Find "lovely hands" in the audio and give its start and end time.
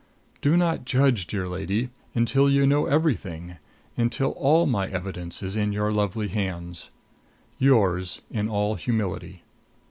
5.91-6.89